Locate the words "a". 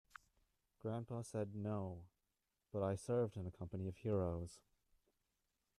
3.45-3.51